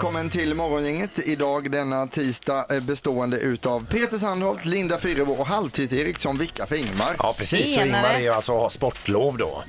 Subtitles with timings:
[0.00, 1.18] välkommen till Morgongänget.
[1.24, 6.76] Idag denna tisdag eh, bestående utav Peter Sandholt, Linda Fyrebo och Halvtids-Erik som vickar för
[6.76, 7.16] Ingmar.
[7.18, 7.76] Ja, precis.
[7.76, 9.62] Och Ingmar är ju alltså har sportlov då.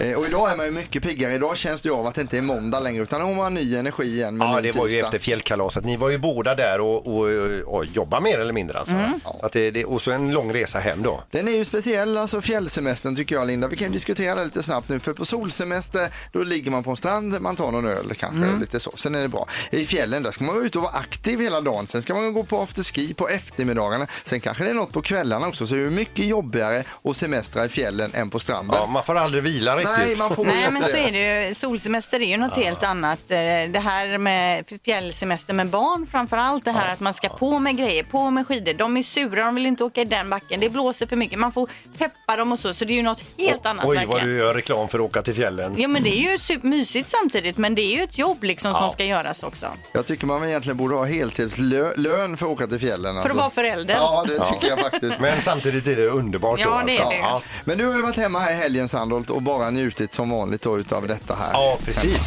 [0.00, 1.34] Eh, Och idag är man ju mycket piggare.
[1.34, 3.76] Idag känns det ju av att det inte är måndag längre utan hon har ny
[3.76, 5.84] energi igen med Ja, det var ju efter fjällkalaset.
[5.84, 7.26] Ni var ju båda där och, och,
[7.66, 8.94] och jobbar mer eller mindre alltså.
[9.40, 11.22] Så att det, det, och så en lång resa hem då.
[11.30, 13.68] Den är ju speciell, alltså fjällsemestern tycker jag Linda.
[13.68, 16.90] Vi kan ju diskutera det lite snabbt nu för på solsemester då ligger man på
[16.90, 18.60] en strand, man tar någon öl kanske, Mm.
[18.60, 18.92] lite så.
[18.96, 19.46] Sen är det bra.
[19.70, 21.86] I fjällen där ska man vara ute och vara aktiv hela dagen.
[21.86, 24.06] Sen ska man gå på afterski på eftermiddagarna.
[24.24, 27.64] Sen kanske det är något på kvällarna också så det är mycket jobbigare att semestra
[27.64, 28.76] i fjällen än på stranden.
[28.80, 29.98] Ja, man får aldrig vila riktigt.
[29.98, 31.54] Nej, man får Nej, men så är det ju.
[31.54, 33.30] Solsemester är ju något helt annat.
[33.30, 33.36] Eh,
[33.70, 36.64] Det här med fjällsemester med barn framför allt.
[36.64, 38.72] Det här att man ska på med grejer, på med skidor.
[38.72, 40.60] De är sura, de vill inte åka i den backen.
[40.60, 41.38] Det blåser för mycket.
[41.38, 42.74] Man får peppa dem och så.
[42.74, 44.08] Så det är ju något helt annat Oj, verkligen.
[44.20, 45.74] vad du gör reklam för att åka till fjällen.
[45.78, 47.56] Ja, men det är ju mysigt samtidigt.
[47.58, 49.66] Men det är ju ett jobb liksom som ska göras också.
[49.92, 53.14] Jag tycker man egentligen borde ha heltidslön för att åka till fjällen.
[53.14, 53.36] För alltså.
[53.36, 53.94] att vara förälder.
[53.94, 55.20] Ja, det tycker jag faktiskt.
[55.20, 56.86] Men samtidigt är det underbart Ja, då.
[56.86, 57.08] det är alltså.
[57.10, 57.16] det.
[57.16, 60.30] Ja, Men du har ju varit hemma här i helgen Sandholt och bara njutit som
[60.30, 61.50] vanligt då utav detta här.
[61.52, 62.26] ja, precis.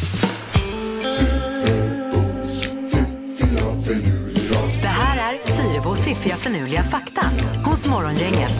[4.82, 7.26] Det här är Fyrebos fiffiga förnuliga fakta
[7.64, 8.52] hos Morgongänget.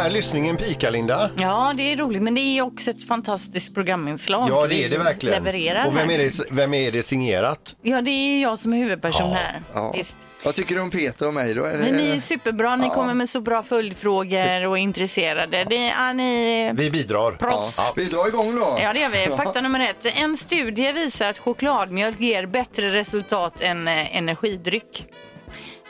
[0.00, 1.30] Här lyssningen pikar, Linda.
[1.36, 2.22] Ja, det är roligt.
[2.22, 4.48] Men det är också ett fantastiskt programinslag.
[4.50, 5.44] Ja, det är det verkligen.
[5.44, 7.76] levererar Och vem är det, vem är det signerat?
[7.82, 9.62] Ja, det är jag som är huvudperson här.
[9.74, 9.92] Ja.
[9.96, 10.16] Visst.
[10.44, 11.64] Vad tycker du om Peter och mig då?
[11.64, 11.78] Är det...
[11.78, 15.64] Men ni är superbra, ni kommer med så bra följdfrågor och är intresserade.
[15.64, 16.72] Det, ja, ni...
[16.74, 17.32] Vi bidrar.
[17.32, 17.78] Proffs.
[17.78, 17.92] Ja.
[17.96, 18.78] Vi drar igång då.
[18.82, 19.36] Ja, det gör vi.
[19.36, 20.14] Fakta nummer ett.
[20.16, 25.06] En studie visar att chokladmjölk ger bättre resultat än eh, energidryck.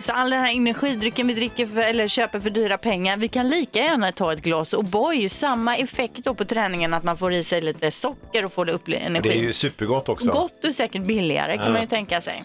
[0.01, 3.48] Så all den här energidrycken vi dricker för, eller köper för dyra pengar, vi kan
[3.48, 5.29] lika gärna ta ett glas O'boy.
[5.29, 8.73] Samma effekt då på träningen att man får i sig lite socker och får det
[8.73, 9.29] upp energi.
[9.29, 10.29] Det är ju supergott också.
[10.29, 12.45] Gott och säkert billigare kan man ju tänka sig.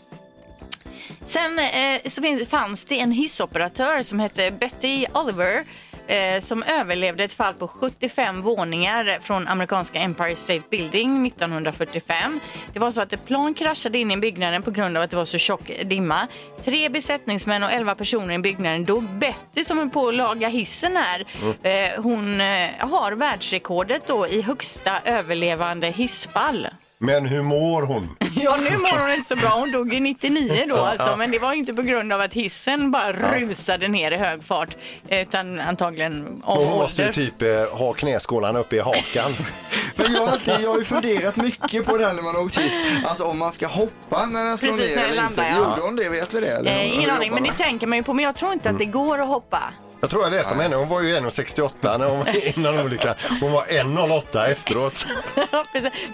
[1.26, 5.64] Sen eh, så fanns det en hissoperatör som hette Betty Oliver
[6.08, 12.40] eh, som överlevde ett fall på 75 våningar från amerikanska Empire State Building 1945.
[12.74, 15.18] Det var så att ett plan kraschade in i byggnaden på grund av att det
[15.18, 16.28] var så tjock dimma.
[16.64, 19.04] Tre besättningsmän och 11 personer i byggnaden dog.
[19.04, 21.26] Betty som är på att laga hissen här,
[21.64, 26.68] eh, hon eh, har världsrekordet då i högsta överlevande hissfall.
[26.98, 28.10] Men hur mår hon?
[28.38, 29.50] Ja, nu mår hon inte så bra.
[29.50, 31.16] Hon dog i 99 då alltså.
[31.18, 34.44] Men det var ju inte på grund av att hissen bara rusade ner i hög
[34.44, 34.78] fart.
[35.10, 37.26] Utan antagligen av Hon måste ju ålder.
[37.26, 37.42] typ
[37.72, 39.32] eh, ha knäskålarna uppe i hakan.
[39.96, 42.42] Men jag, har alltid- jag har ju funderat mycket på det här när man har
[42.42, 42.82] åkt hiss.
[43.06, 45.60] Alltså om man ska hoppa när den slår Precis, ner när den eller landar, inte.
[45.62, 45.70] ja.
[45.70, 46.10] Gjorde hon det?
[46.10, 46.48] Vet vi det?
[46.48, 47.58] Eller Eh, hur ingen aning, men det man?
[47.58, 48.14] tänker man ju på.
[48.14, 49.64] Men jag tror inte att det går att hoppa.
[50.02, 53.16] Jag tror jag läste om henne, hon var ju 1,68 när hon var innan olyckan.
[53.42, 55.06] Hon var 1,08 efteråt.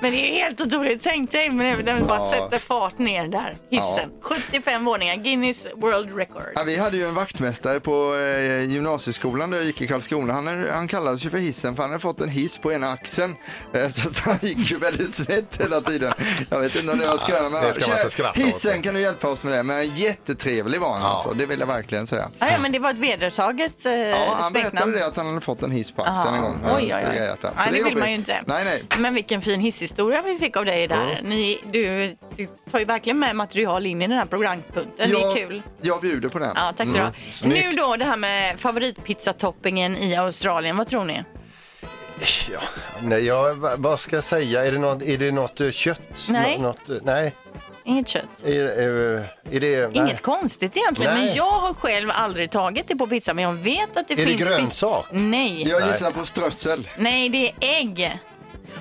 [0.02, 1.04] Men det är ju helt otroligt.
[1.04, 2.32] Tänk dig, men den bara Ja.
[2.32, 4.10] sätter fart ner där, hissen.
[4.22, 6.44] 75 våningar, Guinness World Record.
[6.56, 10.34] Ja, vi hade ju en vaktmästare på eh, gymnasieskolan där jag gick i Karlskrona.
[10.34, 12.92] Han, är- han kallades ju för hissen för han hade fått en hiss på ena
[12.92, 13.36] axeln.
[13.74, 16.14] Eh, så att han gick ju väldigt snett hela tiden.
[16.50, 18.46] Jag vet inte om det var men det ska man inte skratta åt.
[18.46, 19.64] hissen kan du hjälpa oss med det.
[19.64, 21.34] Men jättetrevlig var han alltså.
[21.34, 22.28] Det vill jag verkligen säga.
[22.40, 25.42] Ja, ja, men det var ett vedertaget eh, Ja, han berättade det att han hade
[25.42, 26.60] fått en hiss på axeln en gång.
[26.66, 27.16] Oj, oj, oj.
[27.16, 27.38] det.
[27.58, 28.44] Nej, det är vill man ju inte.
[28.46, 28.84] Nej, nej.
[29.00, 31.20] Men vilken fin hisshistoria vi fick av dig där.
[31.24, 34.86] Ni, du, du tar ju verkligen med material in i den här programpunkten.
[34.98, 35.64] Det är Jag- kul.
[35.82, 36.52] Jag bjuder på den.
[36.56, 37.56] Ja, tack så snyggt.
[37.66, 40.78] Nu då det här med favoritpizzatoppingen i Australien.
[40.78, 41.24] Vad tror ni?
[42.54, 42.60] Ja,
[43.02, 44.66] nej, jag, va- vad ska jag säga?
[44.66, 46.28] Är det något, är det något eh, kött?
[46.30, 46.58] Nej.
[46.58, 47.34] Nå- Något, eh, nej.
[47.92, 48.24] Inget kött.
[48.46, 49.88] Är, är, är det...
[49.88, 49.98] nej.
[49.98, 51.14] Inget konstigt egentligen.
[51.16, 51.26] Nej.
[51.26, 53.34] Men jag har själv aldrig tagit det på pizza.
[53.34, 54.42] Men jag vet att det Är det finns...
[54.42, 55.06] pi- grönsak?
[55.12, 55.68] Nej.
[55.68, 56.90] Jag gissar på strössel.
[56.98, 58.20] Nej, det är ägg.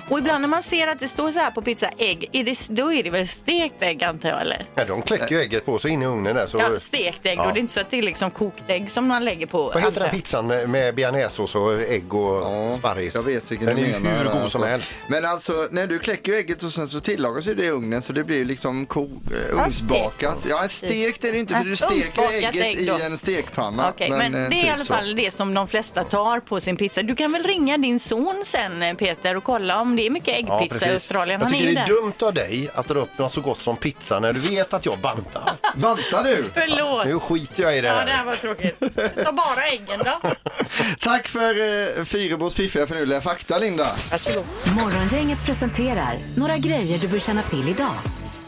[0.09, 2.67] Och ibland när man ser att det står så här på pizza, ägg, är det,
[2.69, 4.65] då är det väl stekt ägg antar jag eller?
[4.75, 6.47] Ja, de kläcker ju ägget på så in i ugnen där.
[6.47, 7.37] Så, Ja, stekt ägg.
[7.37, 7.45] Ja.
[7.47, 9.71] Och det är inte så att det är liksom kokt ägg som man lägger på.
[9.73, 13.13] Vad heter den pizzan med, med bearnaisesås och ägg och Ja, sparris?
[13.15, 14.17] Jag vet vilken Den du är ju menar.
[14.17, 14.49] hur god alltså.
[14.57, 14.91] som helst.
[15.07, 18.13] Men alltså när du kläcker ägget och sen så tillagas ju det i ugnen så
[18.13, 19.09] det blir ju liksom ko,
[19.51, 20.37] eh, ugnsbakat.
[20.49, 23.89] Ja, stekt är det inte för du steker ägget ägg i en stekpanna.
[23.89, 24.93] Okej, men, eh, det är i typ alla så.
[24.93, 27.01] fall det som de flesta tar på sin pizza.
[27.03, 30.35] Du kan väl ringa din son sen eh, Peter och kolla om det är mycket
[30.35, 31.39] äggpizza i Australien.
[31.41, 33.61] Jag Han är tycker det är dumt av dig att dra upp något så gott
[33.61, 35.51] som pizza när du vet att jag bantar.
[35.75, 36.43] Bantar du?
[36.53, 37.05] Förlåt.
[37.05, 38.05] Nu skiter jag i det Ja, här.
[38.05, 38.79] det här var tråkigt.
[39.25, 40.21] Ta bara äggen då.
[40.99, 43.87] Tack för eh, Fyrebos fiffiga förnuliga fakta Linda.
[44.11, 44.43] Varsågod.
[44.75, 47.93] Morgongänget presenterar några grejer du bör känna till idag.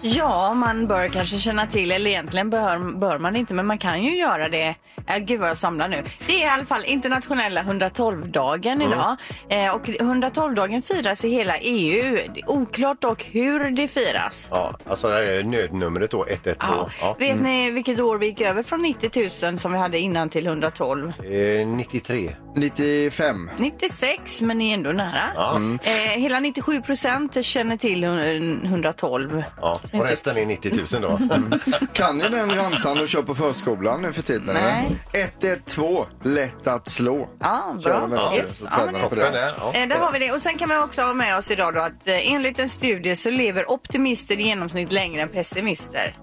[0.06, 4.04] Ja, man bör kanske känna till, eller egentligen bör, bör man inte, men man kan
[4.04, 4.76] ju göra det.
[5.08, 6.04] Äh, gud vad jag samlar nu.
[6.28, 9.16] Det är i alla fall internationella 112-dagen idag.
[9.50, 12.18] Eh, och 112-dagen firas i hela EU.
[12.34, 14.48] Det är Oklart dock hur det firas.
[14.52, 15.08] Ja, alltså
[15.44, 16.58] nödnumret då, 112.
[16.60, 16.90] Ja.
[17.02, 17.16] Ja.
[17.20, 20.48] Vet ni vilket år vi gick över från 90 000 som vi hade innan till
[20.48, 21.14] 112?
[21.24, 22.36] Eh, 93.
[22.56, 23.50] 95.
[23.58, 25.32] 96, men ni är ändå nära.
[25.36, 25.60] Ja.
[25.84, 25.92] Eh,
[26.22, 29.44] hela 97 procent känner till hun- 112.
[29.62, 31.20] Ja, och resten är 90 000 då.
[31.94, 34.50] Kan ni den ramsan och kör på förskolan nu för tiden?
[34.54, 34.98] Nej.
[35.14, 35.28] eller?
[35.46, 37.30] 112, lätt att slå.
[37.40, 38.00] Ja, Kör bra.
[38.00, 38.58] de med Yes.
[38.60, 39.54] så Ja, tränar men de på Toppen där.
[39.60, 39.74] Ja.
[39.74, 40.32] Eh, Där har vi det.
[40.32, 43.16] Och sen kan vi också ha med oss idag då att eh, enligt en studie
[43.16, 46.16] så lever optimister i genomsnitt längre än pessimister.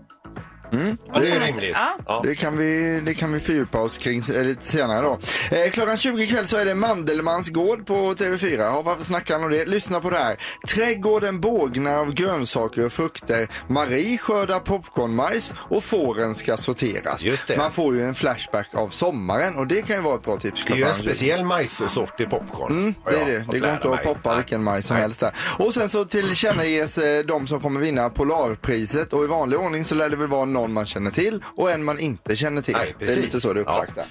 [0.70, 1.76] Ja, det är rimligt.
[2.06, 2.20] Ja.
[2.25, 5.19] Det kan, vi, det kan vi fördjupa oss kring eh, lite senare då.
[5.56, 8.61] Eh, klockan 20 ikväll så är det Mandelmans gård på TV4.
[8.61, 9.64] Ja, varför snackar han om det?
[9.64, 10.37] Lyssna på det här.
[10.69, 13.49] Trädgården bågnar av grönsaker och frukter.
[13.69, 17.25] Marie skördar popcornmajs och fåren ska sorteras.
[17.25, 17.56] Just det.
[17.56, 20.64] Man får ju en flashback av sommaren och det kan ju vara ett bra tips.
[20.67, 21.08] Det är ju en klockan 20.
[21.14, 22.72] speciell majssort i popcorn.
[22.72, 23.44] Mm, det är det.
[23.52, 25.32] Det går inte att poppa vilken majs som helst där.
[25.58, 29.94] Och sen så tillkännages eh, de som kommer vinna Polarpriset och i vanlig ordning så
[29.94, 32.74] lär det väl vara någon man känner till och en man inte känner till.
[32.74, 33.24] Nej, det är precis.
[33.24, 34.06] lite så det är upplagt där.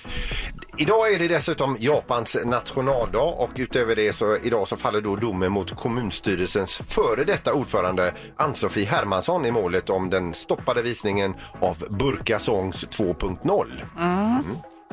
[0.77, 5.51] Idag är det dessutom Japans nationaldag och utöver det så idag så faller då domen
[5.51, 12.39] mot kommunstyrelsens före detta ordförande Ann-Sofie Hermansson i målet om den stoppade visningen av Burka
[12.39, 13.65] Songs 2.0.
[13.97, 14.43] Mm.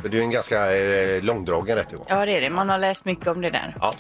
[0.03, 2.07] Så det är en ganska eh, långdragen rättegång.
[2.09, 2.51] Ja, det är det.
[2.51, 3.77] Man har läst mycket om det där.
[3.81, 3.93] Ja.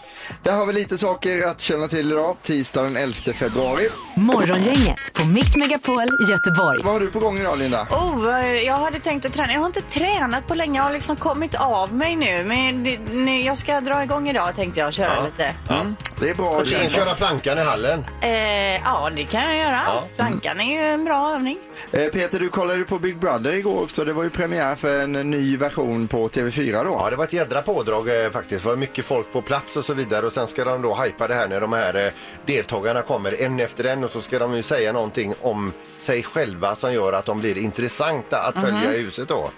[0.42, 3.88] Där har vi lite saker att känna till idag, tisdag den 11 februari.
[4.14, 6.80] Morgongänget på Mix Megapol Göteborg.
[6.84, 7.86] Vad har du på gång idag Linda?
[7.90, 9.52] Oh, eh, jag hade tänkt att träna.
[9.52, 10.78] Jag har inte tränat på länge.
[10.78, 12.44] Jag har liksom kommit av mig nu.
[12.44, 15.54] Men det, nu, jag ska dra igång idag tänkte jag köra lite.
[15.70, 15.96] Mm.
[16.20, 18.04] Det är bra att Kanske köra plankan i hallen.
[18.20, 18.30] Eh,
[18.74, 19.80] ja, det kan jag göra.
[19.86, 20.04] Ja.
[20.16, 21.58] Plankan är ju en bra övning.
[21.92, 24.04] Eh, Peter, du kollade på Big Brother igår också.
[24.04, 26.90] Det var ju premiär för en ny version på TV4 då.
[26.90, 28.62] Ja, det var ett jädra pådrag eh, faktiskt.
[28.62, 31.28] Det var mycket folk på plats och så vidare och sen ska de då hypa
[31.28, 32.12] det här när de här eh,
[32.46, 36.76] deltagarna kommer en efter en och så ska de ju säga någonting om sig själva
[36.76, 39.50] som gör att de blir intressanta att följa i huset då.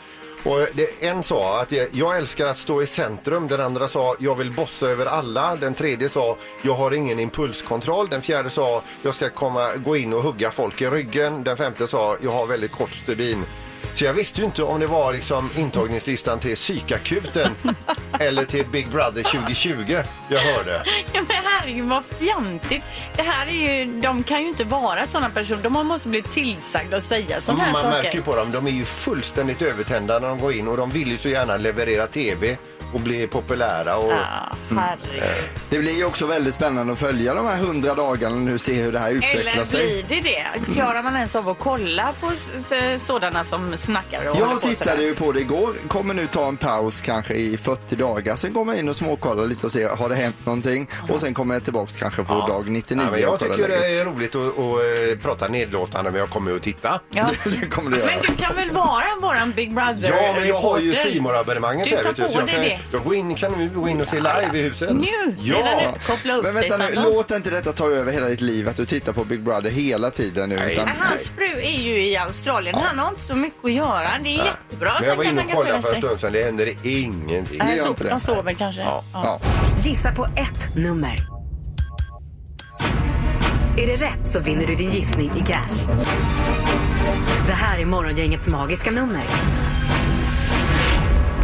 [0.44, 4.16] Och det, en sa att jag- jag älskar att stå i centrum, den andra sa
[4.18, 8.82] jag vill bossa över alla, den tredje sa jag har ingen impulskontroll, den fjärde sa
[9.02, 12.46] jag ska komma, gå in och hugga folk i ryggen, den femte sa jag har
[12.46, 13.44] väldigt kort stubin.
[13.94, 17.54] Så jag visste ju inte om det var liksom intagningslistan till psykakuten
[18.20, 19.96] eller till Big Brother 2020
[20.28, 20.84] jag hörde.
[21.12, 22.82] Ja, men herregud vad fjantigt.
[23.16, 23.52] Det här är
[23.84, 25.62] ju, de kan ju inte vara sådana personer.
[25.62, 28.02] De måste bli tillsagda att säga sådana här Man saker.
[28.02, 30.90] märker ju på dem, de är ju fullständigt övertända när de går in och de
[30.90, 32.56] vill ju så gärna leverera tv
[32.94, 33.96] och bli populära.
[33.96, 34.12] Och...
[34.12, 35.22] Ja, herregud.
[35.70, 38.72] Det blir ju också väldigt spännande att följa de här hundra dagarna nu och se
[38.72, 40.04] hur det här utvecklar Eller sig.
[40.08, 40.28] blir det
[40.64, 40.72] det?
[40.74, 42.30] Klarar man ens av att kolla på
[42.98, 46.56] sådana som snackar och Jag på tittade ju på det igår, kommer nu ta en
[46.56, 48.36] paus kanske i 40 dagar.
[48.36, 50.88] Sen kommer jag in och småkollar lite och ser, har det hänt någonting?
[51.08, 54.00] Och sen kommer jag tillbaks kanske på dag 99 Ja, men jag tycker det läget.
[54.00, 57.00] är roligt att, att eh, prata nedlåtande men jag kommer att titta.
[57.10, 57.30] Ja.
[57.60, 58.06] det kommer du göra.
[58.10, 61.88] Men du kan väl vara våran Big Brother Ja, men jag har ju simor abonnemanget
[61.90, 62.02] Du här.
[62.02, 64.08] tar du, på så jag, dig kan, jag går in, kan nu gå in och
[64.08, 64.90] se live i huset.
[64.92, 65.06] Nu,
[65.40, 65.90] redan Ja.
[65.92, 65.98] nu.
[66.06, 67.10] Koppla upp Men dig vänta nu, Sandra.
[67.10, 70.10] låt inte detta ta över hela ditt liv att du tittar på Big Brother hela
[70.10, 70.56] tiden nu.
[70.56, 70.72] Nej.
[70.72, 72.74] Utan, Hans fru är ju i Australien.
[72.74, 74.08] Han har inte så mycket att göra.
[74.22, 76.02] Det är jättebra att Men jag var kan inne och kollade engagera för en sig.
[76.02, 76.32] stund sedan.
[76.32, 77.58] Det händer ingenting.
[77.58, 78.10] Nej, gör så, inte det.
[78.10, 78.80] de sover kanske.
[78.82, 79.04] Ja.
[79.12, 79.40] ja.
[79.82, 81.16] Gissa på ett nummer.
[83.76, 85.92] Är det rätt så vinner du din gissning i cash.
[87.46, 89.22] Det här är Morgongängets magiska nummer.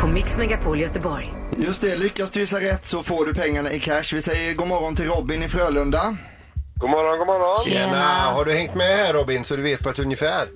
[0.04, 1.32] På Mix Megapol Göteborg.
[1.56, 4.02] Just det, lyckas du gissa rätt så får du pengarna i cash.
[4.14, 6.16] Vi säger god morgon till Robin i Frölunda.
[6.76, 7.64] God morgon, god morgon.
[7.64, 8.04] Tjena!
[8.06, 10.48] Har du hängt med här Robin så du vet på ett ungefär?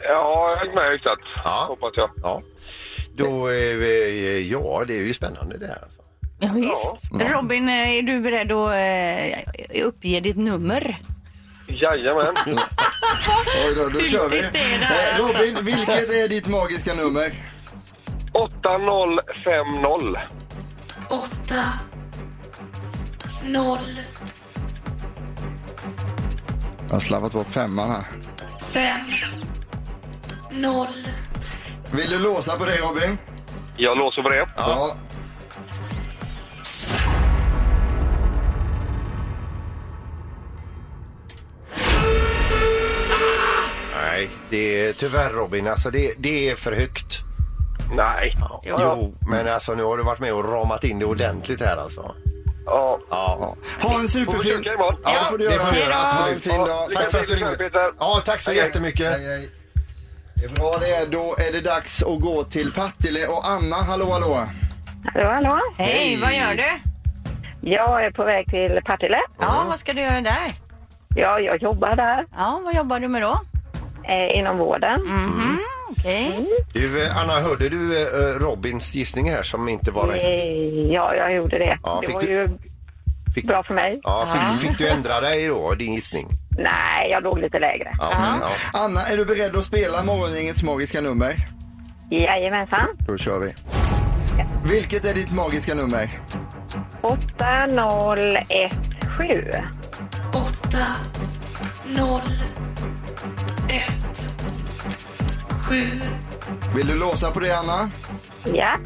[0.00, 1.18] Ja, jag har hängt med hyfsat.
[1.44, 1.64] Ja.
[1.68, 2.10] Hoppas jag.
[2.22, 2.42] Ja.
[3.16, 6.00] Då, eh, ja det är ju spännande det här alltså.
[6.40, 7.32] Ja, visst.
[7.32, 10.98] Robin, eh, är du beredd att eh, uppge ditt nummer?
[11.68, 12.34] Jajamän.
[13.66, 14.36] Oj då, då kör vi.
[14.36, 17.32] Styltigt det är det här, Eh, Robin, vilket är ditt magiska nummer?
[18.36, 20.18] 8050.
[21.08, 21.72] åtta,
[23.44, 24.00] noll,
[26.86, 28.04] Jag har slarvat bort femman här.
[28.70, 29.00] fem,
[30.50, 31.08] noll.
[31.92, 33.18] Vill du låsa på det Robin?
[33.76, 34.48] Jag låser på det.
[34.56, 34.96] Ja.
[43.94, 47.05] Nej, det är tyvärr Robin, alltså det, det är för högt.
[47.96, 48.32] Nej.
[48.62, 52.14] Jo, men alltså nu har du varit med och ramat in det ordentligt här alltså.
[52.66, 52.98] Ja.
[53.10, 53.38] Ja.
[53.80, 53.88] Ja.
[53.88, 54.62] Ha en superfin...
[54.64, 55.56] Ja, det får du göra.
[55.88, 56.42] det Absolut.
[56.44, 56.90] fin dag.
[56.94, 57.70] Tack för att du ringde.
[57.98, 58.66] Ja, tack så Hej, hej.
[58.68, 59.12] jättemycket.
[59.12, 59.50] Hej, hej.
[60.34, 61.06] Det är bra det.
[61.10, 63.76] Då är det dags att gå till Partille och Anna.
[63.76, 64.46] Hallå, hallå.
[65.14, 65.60] Hallå, hallå.
[65.78, 66.80] Hej, vad gör du?
[67.70, 69.18] Jag är på väg till Partille.
[69.38, 70.52] Ja, vad ska du göra där?
[71.16, 73.40] Ja, jag jobbar där Ja, vad jobbar du med då?
[74.08, 75.00] eh, inom vården.
[75.02, 75.58] Mhm,
[75.90, 76.46] okej.
[76.72, 80.22] Du, eh, Anna, hörde du eh, eh, Robins gissning här som inte var rätt?
[80.22, 81.78] Eh, ja, jag gjorde det.
[81.82, 82.48] Ja, det var du- ju
[83.34, 84.00] Fick, bra för mig.
[84.02, 84.28] ja,
[84.58, 86.28] fick, fick du ändra dig då, din gissning?
[86.58, 87.92] Nej, jag låg lite lägre.
[87.98, 88.48] Ja, ja.
[88.84, 91.36] Anna, är du beredd att spela morgongängets magiska nummer?
[92.10, 92.86] Jajamensan.
[92.98, 93.54] Då kör vi.
[94.70, 96.10] Vilket är ditt magiska nummer?
[97.00, 98.26] 8017.
[100.32, 100.78] 8,
[105.68, 106.00] sju.
[106.76, 107.90] Vill du låsa på det, Anna?
[108.44, 108.78] Ja.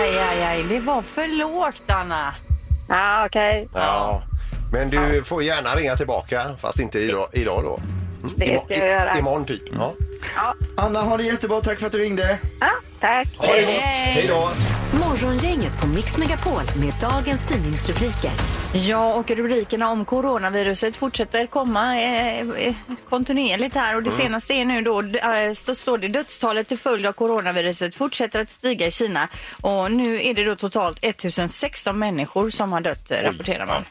[0.00, 0.62] Aj, aj, aj.
[0.68, 2.34] Det var för lågt, Anna.
[2.88, 3.68] Ja, okej.
[3.74, 4.22] ja.
[4.72, 7.78] Men du får gärna ringa tillbaka, fast inte idag, idag då.
[8.36, 9.14] Det Imo- ska jag göra.
[9.16, 9.62] i- Imorgon typ.
[9.78, 9.92] Ja.
[10.36, 11.60] Ja, Anna, ha det jättebra.
[11.60, 12.38] Tack för att du ringde.
[12.60, 12.70] ja
[13.00, 13.28] tack.
[13.36, 13.74] Ha det gott.
[13.74, 14.48] Hej då.
[14.98, 18.30] Morgongänget på Mix Megapol med dagens tidningsrubriker.
[18.74, 22.74] Ja, och rubrikerna om coronaviruset fortsätter komma eh, eh,
[23.08, 27.06] kontinuerligt här och det senaste är nu då, eh, så står det dödstalet till följd
[27.06, 29.28] av coronaviruset fortsätter att stiga i Kina
[29.60, 33.84] och nu är det då totalt 1016 människor som har dött, rapporterar man.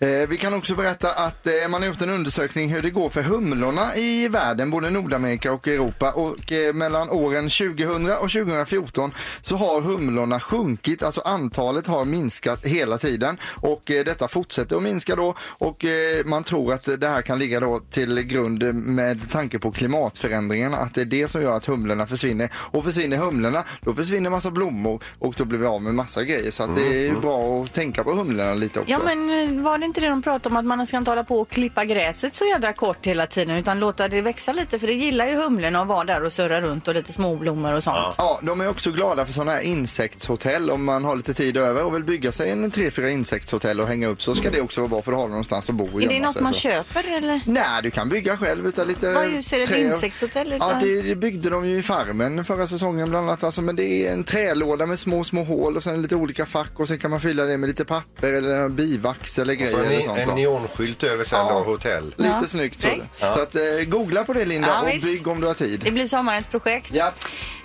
[0.00, 3.10] Eh, vi kan också berätta att eh, man har gjort en undersökning hur det går
[3.10, 6.12] för humlorna i världen, både Nordamerika och Europa.
[6.12, 12.66] Och eh, mellan åren 2000 och 2014 så har humlorna sjunkit, alltså antalet har minskat
[12.66, 13.38] hela tiden.
[13.60, 17.38] Och eh, detta fortsätter att minska då och eh, man tror att det här kan
[17.38, 21.66] ligga då till grund med tanke på klimatförändringarna, att det är det som gör att
[21.66, 22.52] humlorna försvinner.
[22.54, 26.50] Och försvinner humlorna, då försvinner massa blommor och då blir vi av med massa grejer.
[26.50, 28.92] Så att det är ju bra att tänka på humlorna lite också.
[28.92, 31.24] Ja, men eh, var det inte det de pratade om att man ska inte hålla
[31.24, 34.86] på och klippa gräset så jädra kort hela tiden utan låta det växa lite för
[34.86, 38.14] det gillar ju humlorna att vara där och surra runt och lite småblommor och sånt.
[38.18, 40.70] Ja, de är också glada för sådana här insektshotell.
[40.70, 43.86] Om man har lite tid över och vill bygga sig en tre, fyra insektshotell och
[43.86, 46.02] hänga upp så ska det också vara bra för har du någonstans att bo och
[46.02, 46.60] Är det något sig, man så.
[46.60, 47.40] köper eller?
[47.46, 50.56] Nej, du kan bygga själv utan lite Vad det, ett insektshotell, eller?
[50.56, 53.44] Ja, det, det byggde de ju i farmen förra säsongen bland annat.
[53.44, 56.80] Alltså, men det är en trälåda med små, små hål och sen lite olika fack
[56.80, 60.18] och sen kan man fylla det med lite papper eller bivax eller grejer eller sånt.
[60.18, 61.52] en neonskylt över sen Ja.
[61.52, 62.14] då, hotell.
[62.16, 62.46] Lite Ja.
[62.46, 62.88] snyggt så.
[62.88, 63.02] Nej.
[63.18, 65.04] Så att, eh, googla på det Linda Ja, och visst.
[65.06, 65.80] bygg om du har tid.
[65.84, 66.90] Det blir sommarens projekt.
[66.92, 67.12] Ja.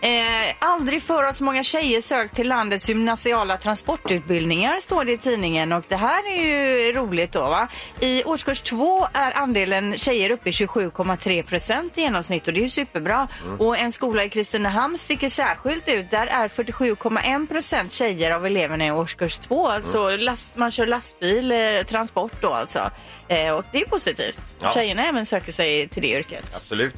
[0.04, 5.18] Eh, aldrig förr har så många tjejer sökt till landets gymnasiala transportutbildningar står det i
[5.18, 7.68] tidningen och det här är ju roligt då va.
[8.00, 12.64] I årskurs två är andelen tjejer uppe i 27,3 procent i genomsnitt och det är
[12.64, 13.28] ju superbra.
[13.60, 16.12] Och en skola i Kristinehamn sticker särskilt ut.
[16.12, 19.68] Där är 47,1 procent tjejer av eleverna i årskurs två.
[19.68, 22.80] Alltså last, man kör lastbil, eh, transport då alltså.
[23.28, 24.56] Eh, och det är positivt.
[24.60, 24.72] Ja.
[24.72, 26.56] Tjejerna även söker sig till det yrket.
[26.56, 26.96] Absolut.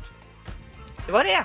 [1.05, 1.43] Det var det.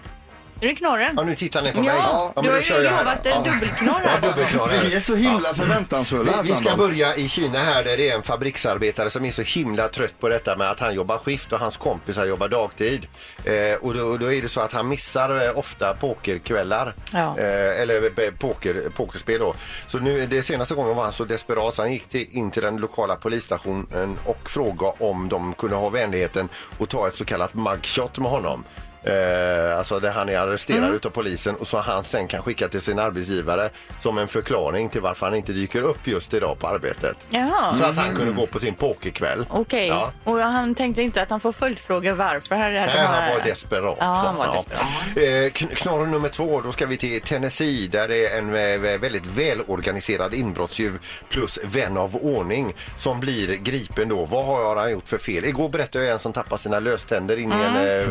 [0.60, 1.14] Nu är det knorren.
[1.16, 1.88] Ja, nu tittar ni på mig.
[1.88, 4.30] Ja, men du då har kör ju jag här lovat en dubbelknorr Ja, alltså.
[4.30, 4.84] dubbelknorr här.
[4.84, 6.42] Vi är så himla förväntansfulla.
[6.42, 9.42] Vi, vi ska börja i Kina här där det är en fabriksarbetare som är så
[9.42, 13.06] himla trött på detta med att han jobbar skift och hans kompisar jobbar dagtid.
[13.44, 16.94] Eh, och, då, och då är det så att han missar eh, ofta pokerkvällar.
[17.12, 17.38] Ja.
[17.38, 19.54] Eh, eller eh, poker, pokerspel då.
[19.86, 22.62] Så nu det senaste gången var han så desperat så han gick till, in till
[22.62, 26.48] den lokala polisstationen och frågade om de kunde ha vänligheten
[26.80, 28.64] att ta ett så kallat mugshot med honom.
[29.04, 30.94] Eh, alltså där han är arresterad Mm.
[30.94, 33.70] utav polisen och så han sen kan skicka till sin arbetsgivare
[34.02, 37.16] som en förklaring till varför han inte dyker upp just idag på arbetet.
[37.30, 37.76] Jaha.
[37.78, 39.46] Så att han kunde gå på sin pokerkväll.
[39.50, 40.12] Okej, Ja.
[40.24, 42.54] och han tänkte inte att han får följdfrågor varför.
[42.54, 43.96] Här, här, Nej, han var desperat.
[43.98, 44.52] Ja, han var Ja.
[44.54, 44.82] desperat.
[45.16, 48.98] Eh, kn- Knorr nummer två, då ska vi till Tennessee där det är en eh,
[49.00, 54.24] väldigt välorganiserad inbrottstjuv plus vän av ordning som blir gripen då.
[54.26, 55.44] Vad har han gjort för fel?
[55.44, 58.06] Igår berättade jag en som tappade sina löständer in i en eh,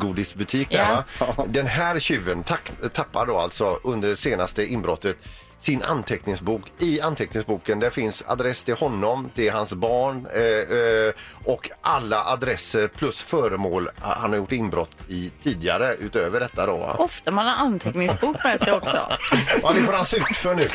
[0.00, 0.70] sjukhusgodisbutik.
[0.70, 0.78] Där,
[1.20, 1.26] Ja.
[1.36, 1.44] va?
[1.48, 5.16] Den här tjuven tack, tappar då alltså under senaste inbrottet
[5.62, 6.62] sin anteckningsbok.
[6.78, 10.42] I anteckningsboken där finns adress till honom, till hans barn eh,
[10.78, 11.12] eh,
[11.52, 16.76] och alla adresser plus föremål han har gjort inbrott i tidigare utöver detta då.
[16.76, 16.94] va?
[16.98, 18.96] Ofta man har anteckningsbok med sig också.
[19.62, 20.68] Ja, det får han se ut för nu.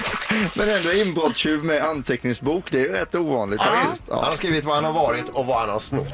[0.55, 4.03] Men ändå inbrottstjuv med anteckningsbok, det är ju rätt ovanligt Ja, visst.
[4.09, 6.07] Han har skrivit var han har varit och vad han har snott.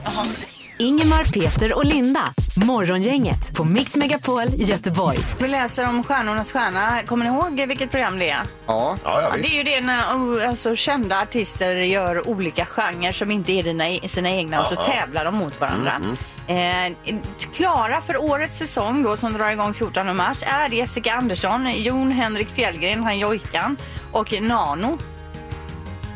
[0.82, 2.20] Ingemar, Peter och Linda.
[2.56, 5.18] Morgongänget på Mix Megapol Göteborg.
[5.40, 7.02] Vi läser om Stjärnornas stjärna.
[7.06, 8.46] Kommer ni ihåg vilket program det är?
[8.68, 12.66] Ja, Ja, ja, Ja, det är ju det när oh, alltså, kända artister gör olika
[12.66, 16.02] genrer som inte är dina, sina egna och så tävlar de mot varandra.
[16.48, 17.16] Eh,
[17.54, 22.50] klara för årets säsong då som drar igång 14 mars är Jessica Andersson, Jon Henrik
[22.50, 23.78] Fjällgren, han Jojkan
[24.12, 24.98] och Nano.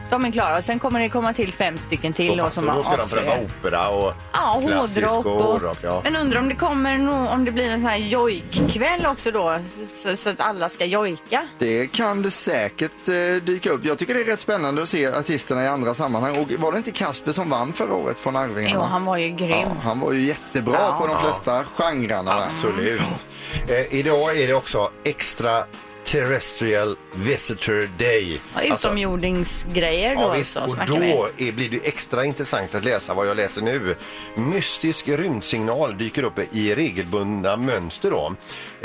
[0.10, 2.72] De är klara och sen kommer det komma till fem stycken till då, som Så
[2.74, 5.26] då ska de pröva opera och Ja, klassisk hårdrock.
[5.26, 5.78] och Och, hårdrock.
[5.82, 6.02] Ja.
[6.04, 9.60] Men undrar om det kommer no, om det blir en sån här jojkkväll också då
[10.04, 11.48] så, så att alla ska jojka.
[11.60, 13.86] det kan det säkert eh, dyka upp.
[13.86, 16.38] Jag tycker det är rätt spännande att se artisterna i andra sammanhang.
[16.38, 18.70] Och var det inte Kasper som vann förra året från Arvingarna?
[18.76, 19.50] Jo, han var ju grym.
[19.50, 20.98] Ja, han var ju jättebra Ja.
[21.02, 22.36] på de flesta genrerna.
[22.36, 22.46] där.
[22.46, 23.02] Absolut.
[23.68, 25.64] Eh, idag är det också extra
[26.06, 28.42] Terrestrial Visitor Day.
[28.56, 33.14] Ja, Utomjordingsgrejer då Ja, visst, alltså, och då är, blir det extra intressant att läsa
[33.14, 33.96] vad jag läser nu.
[34.36, 38.12] Mystisk rymdsignal dyker upp i regelbundna mönster.
[38.12, 38.36] Då.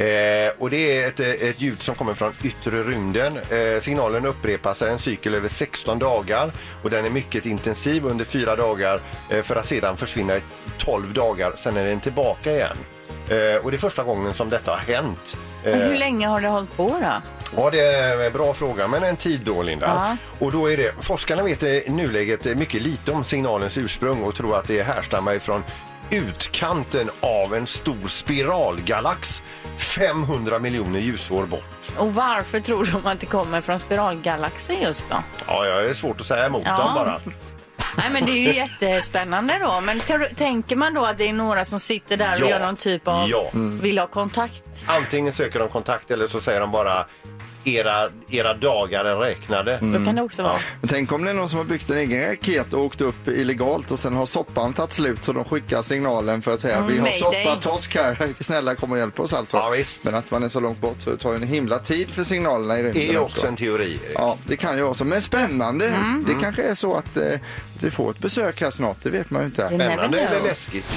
[0.02, 3.36] Eh, och det är ett, ett ljud som kommer från yttre rymden.
[3.36, 6.50] Eh, signalen upprepas en cykel över 16 dagar
[6.82, 9.00] och den är mycket intensiv under fyra dagar
[9.30, 10.40] eh, för att sedan försvinna i
[10.78, 11.52] 12 dagar.
[11.58, 12.76] Sen är den tillbaka igen.
[13.28, 15.36] Eh, och det är första gången som detta har hänt.
[15.64, 17.22] Eh, Men hur länge har det hållit på då?
[17.56, 19.86] Ja, det är en bra fråga, men en tid då, Linda.
[19.86, 20.16] Ja.
[20.46, 24.56] Och då är det, forskarna vet i nuläget mycket lite om signalens ursprung och tror
[24.56, 25.64] att det härstammar ifrån
[26.10, 29.42] utkanten av en stor spiralgalax
[29.76, 31.90] 500 miljoner ljusår bort.
[31.98, 35.16] Och varför tror de att det kommer från spiralgalaxer just då?
[35.46, 36.76] Ja, jag är svårt att säga emot Ja.
[36.76, 37.20] dem bara.
[37.96, 39.80] Nej men det är ju jättespännande då.
[39.80, 40.00] Men
[40.36, 42.50] tänker man då att det är några som sitter där och Ja.
[42.50, 43.50] gör någon typ av, Ja.
[43.82, 44.64] vill ha kontakt?
[44.86, 47.06] Antingen söker de kontakt eller så säger de bara
[47.64, 49.78] era, era dagar är räknade.
[49.78, 50.56] Så kan det också vara.
[50.80, 53.28] Men tänk om det är någon som har byggt en egen raket och åkt upp
[53.28, 56.98] illegalt och sen har soppan tagit slut så de skickar signalen för att säga vi
[56.98, 57.18] har mayday.
[57.18, 59.56] soppatorsk här, snälla kom och hjälp oss alltså.
[59.56, 60.04] Ja, visst.
[60.04, 62.22] Men att man är så långt bort så det tar ju en himla tid för
[62.22, 63.98] signalerna i rymden Det är också en teori.
[64.04, 64.12] Erik.
[64.14, 65.04] Ja, det kan ju vara så.
[65.04, 65.88] Men spännande.
[65.88, 66.24] Mm.
[66.26, 67.24] Det kanske är så att eh,
[67.82, 69.62] vi får ett besök här snart, det vet man ju inte.
[69.70, 70.96] never Spännande eller läskigt?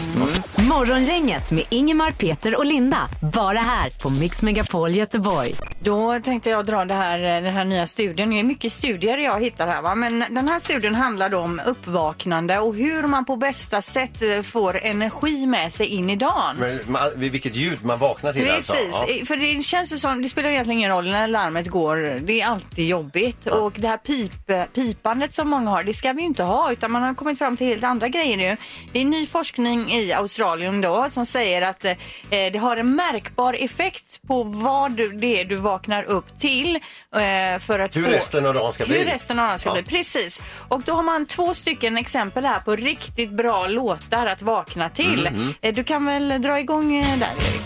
[0.58, 3.10] Morgongänget med Ingemar, Peter och Linda.
[3.34, 5.56] Bara här på Mix Megapol Göteborg.
[5.80, 8.30] Då tänkte jag dra det här, den här nya studien.
[8.30, 9.96] Det är mycket studier jag hittar här va?
[9.96, 14.42] men den här studien handlar då om uppvaknande och hur man på bästa sätt eh,
[14.42, 16.56] får energi med sig in i dagen.
[16.60, 19.14] Men, man, vilket ljud man vaknar till Precis, alltså.
[19.14, 19.26] Ja.
[19.26, 22.48] för det känns ju som, det spelar egentligen ingen roll när larmet går, det är
[22.48, 23.46] alltid jobbigt.
[23.46, 24.32] Och det här pip,
[24.74, 27.58] pipandet som många har, det ska vi ju inte ha utan man har kommit fram
[27.58, 28.58] till helt andra grejer nu.
[28.92, 31.96] Det är ny forskning i Australien då som säger att eh,
[32.30, 36.76] det har en märkbar effekt på vad du, det är du vaknar upp till.
[36.76, 39.04] Eh, för att Hur få, resten av dagen ska hur bli.
[39.14, 39.74] resten av dagen ska Ja.
[39.74, 39.84] bli.
[39.84, 40.42] Precis.
[40.70, 45.28] Och då har man två stycken exempel här på riktigt bra låtar att vakna till.
[45.28, 47.62] Mm, Eh, Du kan väl dra igång eh, där Erik?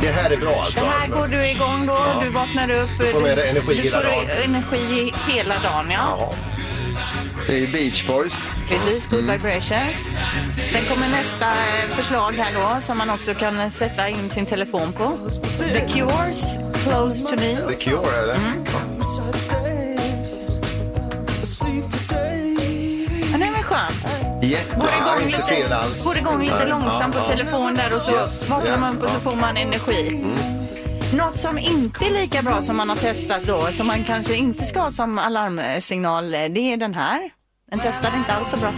[0.00, 0.80] Det här är bra alltså.
[0.80, 2.90] Det här går du igång då, du vaknar upp.
[3.00, 4.26] Du får med dig energi du hela får dagen.
[4.44, 6.16] energi hela dagen, ja.
[6.18, 6.34] Ja.
[7.48, 8.48] Det är ju Beach Boys.
[8.68, 9.36] Precis, good Mm.
[9.36, 10.06] vibrations.
[10.72, 14.46] Sen kommer nästa eh, förslag här då som man också kan eh, sätta in sin
[14.46, 15.18] telefon på.
[15.58, 17.56] The Cures, Close to Me.
[17.68, 18.36] The Cure eller?
[18.36, 18.64] Mm.
[23.32, 23.92] Ja, den väl skön.
[24.42, 24.76] Jätte...
[24.76, 26.04] Går igång inte fel lite, alls.
[26.04, 28.10] går igång lite långsamt på telefon där och så
[28.48, 30.24] vaknar man upp och så får man energi.
[31.14, 34.64] Något som inte är lika bra som man har testat då, som man kanske inte
[34.64, 37.30] ska ha som alarmsignal, det är den här.
[37.70, 38.72] Den testade inte alls så bra.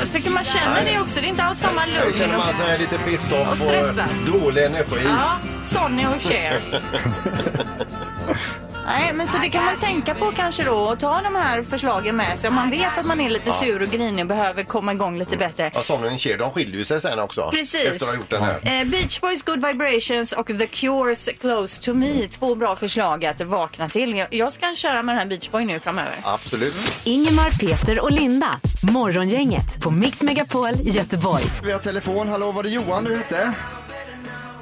[0.00, 2.18] Jag tycker man känner det också, det är inte alls samma Jag lugn.
[2.18, 4.08] känner man sig lite pissed Och off och stressad.
[4.32, 5.00] dålig energi.
[5.04, 5.30] Ja,
[5.66, 6.60] Sonny och Cher.
[8.88, 12.16] Nej, men så det kan man tänka på kanske då och ta de här förslagen
[12.16, 12.48] med sig.
[12.48, 15.36] Om man vet att man är lite sur och grinig och behöver komma igång lite
[15.36, 15.70] bättre.
[15.74, 17.50] Ja, Sonny och Cher, de skiljer ju sig sen också.
[17.50, 17.84] Precis.
[17.84, 18.80] Efter att ha gjort den här.
[18.80, 22.28] Eh, Beach Boys Good Vibrations och The Cures Close to Me.
[22.28, 24.16] Två bra förslag att vakna till.
[24.16, 26.14] Jag, jag ska köra med den här Beach Boy nu framöver.
[26.22, 26.76] Absolut.
[27.04, 28.60] Ingemar, Peter och Linda.
[28.92, 31.44] Morgongänget på Mix Megapol Göteborg.
[31.64, 32.28] Vi har telefon.
[32.28, 33.52] Hallå, var det Johan du hette?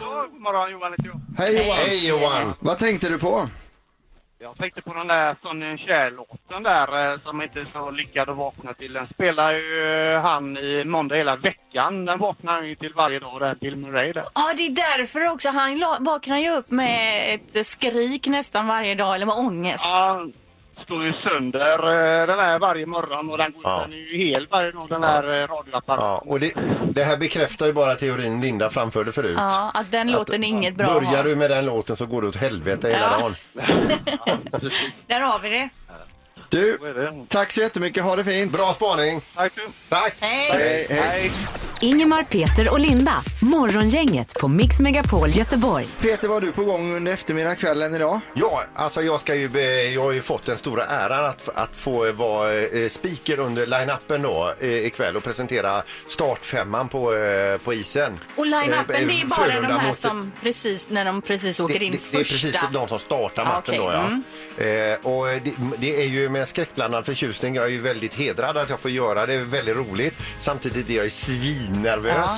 [0.01, 1.45] God morgon Johan heter jag.
[1.45, 1.77] Hej Johan.
[1.79, 2.55] Hej Johan!
[2.61, 3.49] Vad tänkte du på?
[4.39, 8.37] Jag tänkte på den där Sonny Cher-låten där eh, som inte är så lyckad att
[8.37, 8.93] vakna till.
[8.93, 12.05] Den spelar ju eh, han i måndag hela veckan.
[12.05, 14.25] Den vaknar han ju till varje dag där, Bill Murray där.
[14.35, 15.49] Ja, det är därför också.
[15.49, 19.87] Han vaknar ju upp med ett skrik nästan varje dag, eller med ångest.
[19.91, 20.27] Ja,
[20.87, 23.81] står ju sönder eh, den här varje morgon och den, går, Ja.
[23.83, 25.47] den är ju hel varje dag den där ja.
[25.47, 26.07] radioapparaten.
[26.07, 26.53] Ja, och det,
[26.91, 29.35] det här bekräftar ju bara teorin Linda framförde förut.
[29.37, 32.29] Ja, att den låten är inget bra Börjar du med den låten så går det
[32.29, 33.19] åt helvete hela Ja.
[33.19, 33.35] dagen.
[35.07, 35.69] Där har vi det.
[36.49, 37.27] Du, Så är det.
[37.29, 38.05] tack så jättemycket.
[38.05, 38.53] Ha det fint.
[38.53, 39.21] Bra spaning.
[39.35, 39.53] Tack.
[39.89, 40.15] Tack.
[40.21, 41.31] Hej, hej.
[41.81, 43.13] Ingemar, Peter och Linda.
[43.43, 45.87] Morgongänget på Mix Megapol Göteborg.
[46.01, 48.21] Peter, var du på gång under eftermiddagskvällen idag?
[48.35, 51.71] Ja, alltså jag, ska ju, be- jag har ju fått den stora äran att, att
[51.77, 57.75] få vara eh, speaker under line-upen då eh, ikväll och presentera startfemman på, eh, på
[57.75, 58.21] isen.
[58.37, 61.63] Och line-upen, Eh, det är bara de här mot- som precis, när de precis Det,
[61.63, 62.49] åker det, in det är första.
[62.49, 64.07] precis de som startar Ja, matchen okej, då ja.
[64.07, 64.23] mm.
[64.93, 67.55] Eh, och det, det är ju med skräckblandad förtjusning.
[67.55, 69.27] Jag är ju väldigt hedrad att jag får göra det.
[69.27, 70.15] Det är väldigt roligt.
[70.41, 72.31] Samtidigt är jag svinnervös.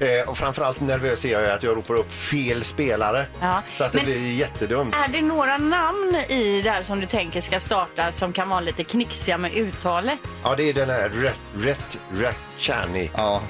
[0.00, 3.26] Eh, och framförallt nervös är jag ju att jag ropar upp fel spelare.
[3.40, 4.94] Ja, Så att det men- blir jättedumt.
[4.94, 8.84] Är det några namn i där som du tänker ska starta som kan vara lite
[8.84, 10.18] knixiga med uttalet?
[10.44, 13.10] Ja, det är den här Ret, Ret, Ratchani.
[13.16, 13.42] Ja.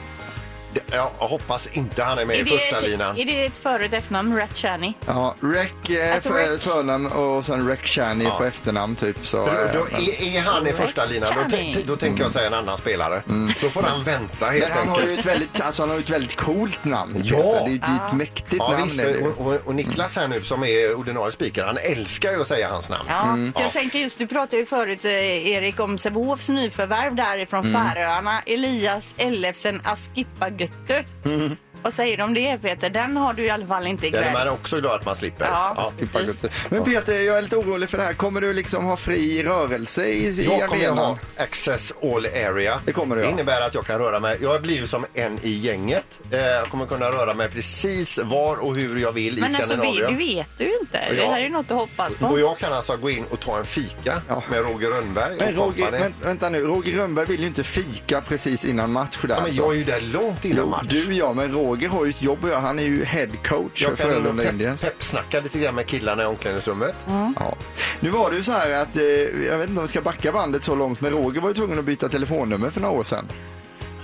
[0.93, 3.19] Jag hoppas inte han är med Är i det, första ett, linan.
[3.19, 4.95] är det ett för och efternamn, Ratchani?
[5.07, 8.31] Ja, Rec eh, Alltså, för, Rec- förnamn och sen Rec Chani Ja.
[8.39, 9.27] på efternamn typ.
[9.27, 11.75] Så, För eh, då, är, är han i första linan, då, Ratchani.
[11.75, 13.23] t- då tänker jag säga en annan spelare.
[13.63, 14.79] Då får han vänta helt Mm.
[14.79, 15.19] men han har ju enkelt.
[15.27, 17.21] ett väldigt, alltså han har ju ett väldigt coolt namn.
[17.25, 17.37] Ja.
[17.37, 18.85] Det är ju ett mäktigt Ja, namn.
[18.85, 19.27] visst, är det ju.
[19.29, 22.69] och, och, och Niklas här nu som är ordinarie speaker, han älskar ju att säga
[22.71, 23.09] hans namn.
[23.55, 27.83] Ja, jag tänker just, du pratade ju förut eh, Erik om Sävehofs nyförvärv därifrån Mm.
[27.87, 28.41] Färöarna.
[28.47, 30.51] Elias Ellefsen Askippa
[30.89, 31.05] Götte.
[31.25, 31.57] Mm.
[31.83, 32.91] Vad säger du om det Peter?
[32.91, 34.33] Den har du i alla fall inte Den är ikväll.
[34.47, 35.45] man också glad att man slipper.
[35.51, 35.93] Ja.
[35.99, 36.45] Skippa gott.
[36.71, 38.13] Men Peter, jag är lite orolig för det här.
[38.15, 40.99] Kommer du liksom ha fri rörelse i, i Jag kommer arenan?
[40.99, 42.81] ha access all area.
[42.87, 43.33] Det kommer du, det ja.
[43.33, 44.39] innebär att jag kan röra mig.
[44.43, 46.05] Jag blir ju som en i gänget.
[46.31, 49.73] Eh, Jag kommer kunna röra mig precis var och hur jag vill i Men alltså,
[49.77, 50.19] det, Skandinavien.
[50.19, 50.99] det vet du ju inte.
[51.11, 51.31] Det Ja.
[51.31, 52.27] här är ju något att hoppas på.
[52.27, 54.43] Och jag kan alltså gå in och ta en fika Ja.
[54.51, 55.99] med Roger Rönnberg Men och Roger, company.
[56.03, 59.29] vänt, vänta nu, Roger Rönnberg vill ju inte fika precis innan match där.
[59.29, 59.63] ja, men alltså.
[59.63, 60.87] jag är ju där långt innan Jo, match.
[60.91, 62.61] du ja, men Roger har ju ett jobb att göra.
[62.61, 64.85] Han är ju head coach för jag Frölunda pep, Indians.
[64.85, 66.95] peppsnacka lite grann med killarna i omklädningsrummet.
[67.37, 67.55] Ja.
[68.01, 69.03] Nu var det ju så här att, eh,
[69.47, 71.79] jag vet inte om vi ska backa bandet så långt, men Roger var ju tvungen
[71.79, 73.29] att byta telefonnummer för några år sedan.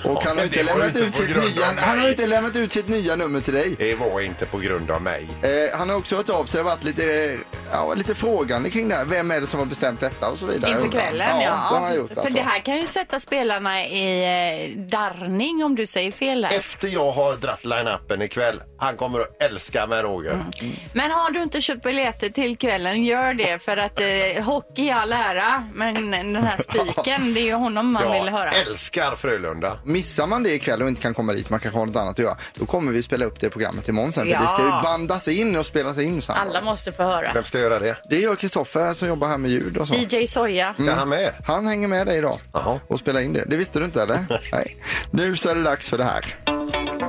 [0.04, 1.76] Och han, har inte det var ju lämnat inte ut på sitt grund nya, av
[1.76, 3.74] han har inte lämnat ut sitt nya nummer till dig.
[3.78, 5.26] Det var inte på grund av mig.
[5.42, 7.36] Eh, han har också hört av sig och varit lite,
[7.72, 9.04] ja, lite frågande kring det här.
[9.04, 10.70] Vem är det som har bestämt detta och så vidare.
[10.70, 11.42] Inför kvällen, ja.
[11.42, 12.36] Ja, det har han gjort för alltså.
[12.36, 16.56] det här kan ju sätta spelarna i eh, darrning om du säger fel här.
[16.56, 20.32] Efter jag har dratt line-upen ikväll, han kommer att älska mig Roger.
[20.32, 20.46] Mm.
[20.92, 23.62] Men har du inte köpt biljetter till kvällen, gör det.
[23.62, 27.92] För att eh, hockey i all ära, men den här spiken, det är ju honom
[27.92, 28.52] man vill höra.
[28.54, 29.78] Jag älskar Frölunda.
[29.84, 32.18] Missar man det ikväll och inte kan komma dit, man kanske har något annat att
[32.18, 34.24] göra, då kommer vi spela upp det programmet imorgon sen.
[34.24, 34.40] För Ja.
[34.40, 36.50] det ska ju bandas in och spelas in samtidigt.
[36.56, 37.30] Alla måste få höra.
[37.34, 37.96] Vem ska göra det?
[38.10, 39.94] Det gör Kristoffer som jobbar här med ljud och så.
[39.94, 40.74] DJ Soja.
[40.74, 41.32] Ska han med?
[41.46, 42.80] Han hänger med dig idag Jaha.
[42.88, 43.44] och spelar in det.
[43.46, 44.24] Det visste du inte eller?
[44.52, 44.76] Nej.
[45.10, 46.24] Nu så är det dags för det här.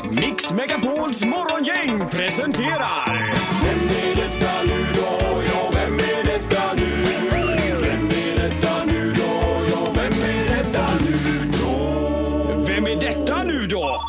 [0.04, 3.34] Mix Megapols morgongäng presenterar...
[3.64, 5.42] Vem är detta nu då?
[5.46, 7.04] Ja, vem är detta nu?
[7.82, 9.66] Vem är detta nu då?
[9.72, 12.64] Ja, vem är detta nu då?
[12.68, 14.02] Vem är detta nu då?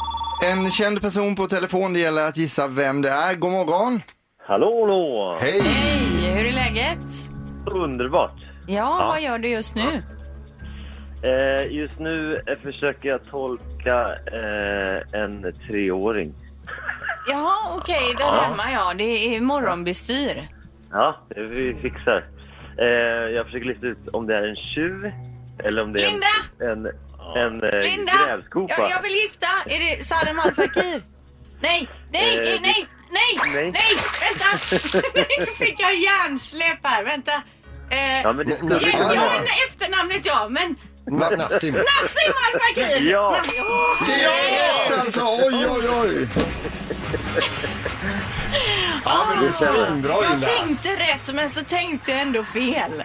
[0.44, 3.34] En känd person på telefon, det gäller att gissa vem det är.
[3.34, 4.02] God morgon!
[4.46, 5.38] Hallå, hallå!
[5.40, 5.60] Hej!
[5.60, 7.06] Hej, hur är läget?
[7.66, 8.44] Underbart!
[8.66, 10.02] Ja, vad gör du just nu?
[11.26, 16.34] Eh, just nu försöker jag tolka eh, en treåring.
[17.30, 18.94] Jaha, okej, där hemma ja.
[18.94, 20.48] Det är morgonbestyr.
[20.90, 22.24] Ja, det vi fixar.
[22.78, 22.86] Eh,
[23.36, 25.12] jag försöker lista ut om det är en tjuv
[25.64, 26.26] eller om det är Linda!
[26.72, 26.86] en,
[27.36, 28.12] en, en Linda!
[28.26, 28.74] grävskopa.
[28.78, 29.46] Jag, jag vill gissa.
[29.66, 31.02] Är det Sadem Al Fakir?
[31.60, 33.72] Nej, nej, Eh, nej, nej, nej, nej.
[33.72, 34.78] nej, vänta!
[35.38, 37.32] Nu fick jag hjärnsläpp här, vänta.
[37.90, 39.30] Eh, Ja, men det Ja, ja, ja, vara.
[39.38, 41.74] men efternamnet ja, men Nassim.
[41.74, 43.10] Nassim Al Fakir!
[43.10, 43.36] Ja.
[44.06, 45.20] Det är rätt alltså!
[45.20, 46.28] Oj, oj, oj!
[49.04, 50.46] Ja, men du är svinbra Jag Linda.
[50.46, 53.02] tänkte rätt, men så tänkte jag ändå fel.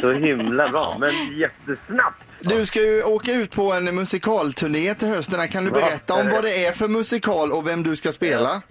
[0.00, 2.22] Så himla bra, men jättesnabbt.
[2.40, 5.48] Du ska ju åka ut på en musikalturné till hösten.
[5.48, 8.62] Kan du berätta om vad det är för musikal och vem du ska spela?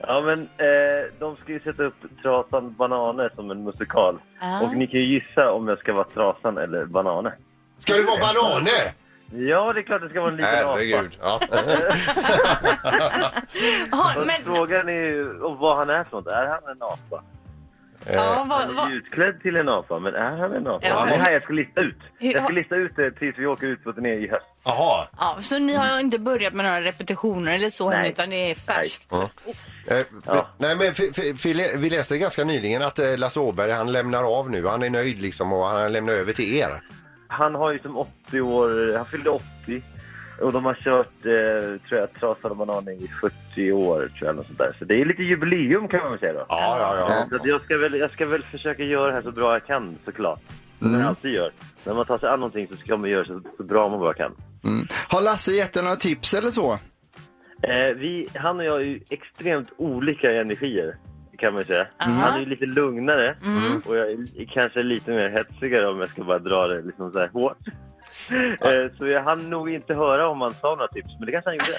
[0.00, 4.18] Ja, men eh, de ska ju sätta upp Trasan Bananer som en musikal.
[4.38, 4.60] Ah.
[4.60, 7.32] Och ni kan ju gissa om jag ska vara Trasan eller Bananer.
[7.78, 8.92] Ska du vara bananer?
[9.30, 10.70] Ja, det är klart det ska vara en liten apa.
[10.70, 11.18] Herregud.
[11.20, 11.40] Ja.
[13.90, 16.26] Ja, men, Frågan är ju om vad han är för något.
[16.26, 17.22] Är han en apa?
[18.12, 20.86] ja, vad, Han är vad, ju utklädd till en apa, men är han en apa?
[20.88, 21.04] Ja.
[21.04, 21.98] Det här jag ska lista ut.
[22.18, 24.46] Jag ska lista ut det tills vi åker ut på turné i höst.
[24.64, 25.06] Jaha.
[25.18, 28.10] ja, så ni har inte börjat med några repetitioner eller så Nej.
[28.10, 29.06] utan det är färskt?
[29.10, 29.30] Ja.
[29.90, 30.48] Eh, Ja.
[30.58, 30.94] Nej, men
[31.80, 34.66] vi läste ganska nyligen att eh, Lasse Åberg han lämnar av nu.
[34.66, 36.82] Han är nöjd liksom och han lämnar över till er.
[37.28, 39.82] Han har ju som 80 år, han fyllde 80.
[40.42, 43.08] Och de har kört, eh, tror jag, Trasan och Bananer i
[43.54, 44.36] 40 år, tror jag.
[44.36, 44.76] Något sånt där.
[44.78, 46.46] Så det är lite jubileum kan man väl säga då.
[46.48, 47.38] Ja, ja, ja.
[47.38, 49.98] Så jag, ska väl, jag ska väl försöka göra det här så bra jag kan
[50.04, 50.40] såklart.
[50.78, 51.50] Som man alltid gör.
[51.84, 54.14] När man tar sig an någonting så ska man göra så, så bra man bara
[54.14, 54.32] kan.
[55.08, 56.78] Har Lasse gett dig några tips eller så?
[57.62, 60.96] Eh, vi, han och jag är ju extremt olika i energier,
[61.38, 61.86] kan man säga.
[61.96, 63.36] Han är ju lite lugnare
[63.86, 67.18] och jag är kanske lite mer hetsigare om jag ska bara dra det liksom så
[67.18, 67.58] här hårt.
[68.30, 71.50] Eh, så jag hann nog inte höra om han sa några tips, men det kanske
[71.50, 71.78] han gjorde.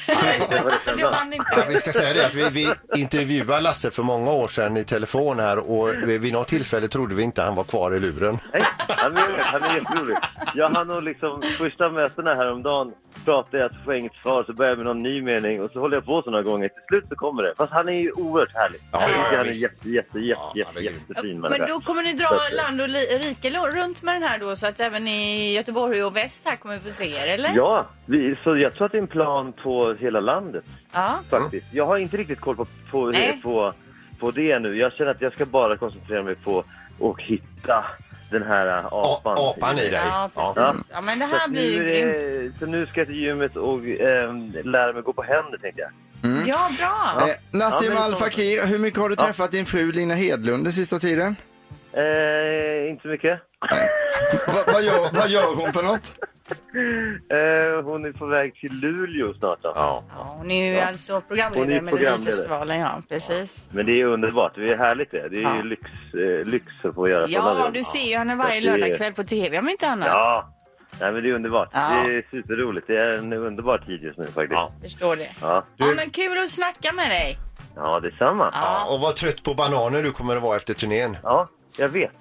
[0.98, 1.14] Det var.
[1.56, 4.84] Ja, vi ska säga det att vi, vi intervjuade Lasse för många år sedan i
[4.84, 8.38] telefon här och vid något tillfälle trodde vi inte han var kvar i luren.
[8.54, 10.18] Nej, han är, han är jätterolig.
[10.56, 12.94] Jag hann nog liksom första mötena häromdagen
[13.26, 15.72] pratade jag, så får jag inget svar, så börjar jag med någon ny mening och
[15.72, 16.68] så håller jag på så några gånger.
[16.68, 17.54] Till slut så kommer det.
[17.58, 18.82] Fast han är ju oerhört härlig.
[18.92, 21.80] Ja, jag ja, tycker ja, han är jätte, jätte, jätte, Ja, jätte, jättefin Men då
[21.80, 22.88] kommer ni dra land och
[23.22, 26.76] rike runt med den här då så att även i Göteborg och väst här kommer
[26.78, 27.52] vi få se er, eller?
[27.56, 31.20] Ja, vi, så jag tror att det är en plan på hela landet Ja.
[31.30, 31.66] faktiskt.
[31.72, 33.40] Jag har inte riktigt koll på, på, Nej.
[33.44, 33.74] på,
[34.20, 34.78] på det nu.
[34.78, 36.60] Jag känner att jag ska bara koncentrera mig på
[37.02, 37.86] att hitta
[38.32, 39.38] den här apan.
[39.38, 40.00] A- apan i dig.
[40.10, 40.54] Ja, Ja.
[40.56, 40.86] precis.
[40.94, 42.56] Ja, men det Så, här att blir ju nu, grymt.
[42.60, 45.92] så nu ska jag till gymmet och eh, lära mig gå på händer tänkte jag.
[46.48, 47.28] Ja, bra.
[47.30, 50.64] Eh, Nassim Ja, men- Al Fakir, hur mycket har du träffat din fru Lina Hedlund
[50.66, 51.36] den sista tiden?
[51.94, 53.40] Eh, inte så mycket.
[54.48, 56.14] Va, vad, gör, vad gör hon för något?
[57.32, 59.72] Eh, hon är på väg till Luleå snart då.
[59.76, 60.04] Ja.
[60.18, 62.20] Ja, hon är ju alltså Hon programledare är med programledare.
[62.20, 63.68] Melodifestivalen, ja, precis.
[63.72, 64.52] Men det är underbart.
[64.56, 65.30] Det är härligt det.
[65.30, 65.56] Det är Ja.
[65.58, 65.82] ju lyx,
[66.14, 67.74] eh, lyx att få göra sådana Ja, jobb.
[67.74, 70.08] du ser ju henne varje är- lördagkväll på tv om inte annat.
[70.08, 70.54] Ja.
[71.02, 71.70] Nej, men det är underbart.
[71.74, 72.04] Ja.
[72.06, 72.88] Det är superroligt.
[72.88, 74.52] Det är en underbar tid just nu faktiskt.
[74.52, 74.72] Ja.
[74.82, 75.30] Ja, Förstår det.
[75.42, 75.64] ja.
[75.78, 77.38] Ja, men kul att snacka med dig.
[78.02, 78.50] detsamma.
[78.54, 78.60] Ja.
[78.88, 81.18] Ja, och vad trött på bananer du kommer att vara efter turnén.
[81.78, 82.12] Jag vet.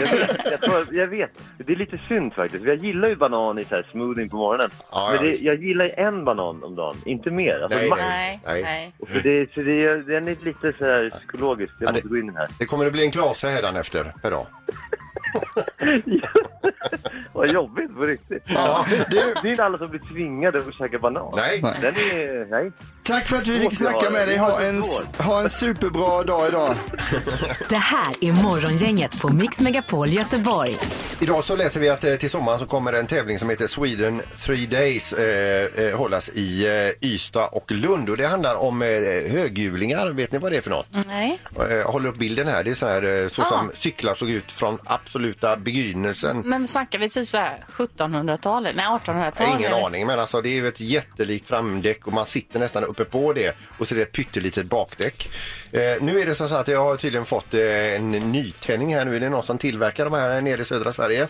[0.00, 0.40] Jag vet.
[0.50, 1.30] Jag, tror, jag vet.
[1.58, 2.64] Det är lite synd faktiskt.
[2.64, 4.70] Jag gillar ju banan i så här smoothie på morgonen.
[4.90, 5.42] Ja, men ja, det, visst.
[5.42, 7.60] jag gillar ju en banan om dagen, inte mer.
[7.60, 8.02] Alltså, Nej, max.
[8.02, 8.62] Nej, Nej.
[8.62, 8.92] nej.
[8.98, 11.72] Och För det, för det, den är lite så här psykologisk.
[11.80, 12.48] Jag Ja, det- måste gå in i den här.
[12.58, 14.46] Det kommer att bli en klase hädanefter per dag.
[17.32, 18.42] Vad jobbigt på riktigt.
[18.46, 21.32] Ja, du, Det är inte alla som blir tvingade att käka banan.
[21.36, 21.60] Nej.
[21.80, 22.46] Den är...
[22.50, 22.72] Nej.
[23.08, 24.26] Tack för att vi fick snacka med det.
[24.26, 24.36] dig.
[24.36, 24.82] Ha en,
[25.18, 26.74] ha en superbra dag idag.
[27.68, 30.76] Det här är Morgongänget på Mix Megapol Göteborg.
[31.20, 34.22] Idag så läser vi att eh, till sommaren så kommer en tävling som heter Sweden
[34.44, 36.66] Three Days eh, eh, hållas i
[37.00, 38.88] eh, Ystad och Lund och det handlar om eh,
[39.32, 40.10] höghjulingar.
[40.10, 40.86] Vet ni vad det är för något?
[41.06, 41.38] Nej.
[41.70, 42.64] Eh, Jag håller upp bilden här.
[42.64, 43.44] Det är så här eh, så Ah.
[43.44, 46.42] som cyklar såg ut från absoluta begynnelsen.
[46.44, 48.76] Men snackar vi typ så här 1700-talet?
[48.76, 49.34] Nej, 1800-talet?
[49.38, 52.58] Jag har ingen aning, men alltså det är ju ett jättelikt framdäck och man sitter
[52.58, 55.30] nästan uppe på det och så är det ett pyttelitet bakdäck.
[55.72, 59.16] Eh, nu är det så att jag har tydligen fått eh, en nytändning här nu.
[59.16, 61.28] Är det någon som tillverkar de här nere i södra Sverige?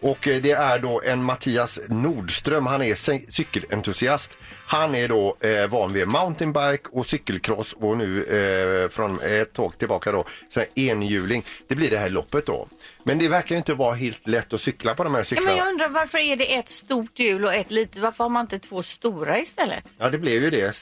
[0.00, 2.94] Och eh, det är då en Mattias Nordström, han är
[3.32, 4.38] cykelentusiast.
[4.66, 9.78] Han är då eh, van vid mountainbike och cykelcross och nu eh, från ett tåg
[9.78, 11.44] tillbaka då, så enhjuling.
[11.68, 12.68] Det blir det här loppet då.
[13.06, 15.48] Men det verkar ju inte vara helt lätt att cykla på de här Ja, cyklarna.
[15.50, 17.98] men jag undrar varför är det ett stort hjul och ett litet?
[18.02, 19.84] Varför har man inte två stora istället?
[19.98, 20.76] Ja, det blev ju det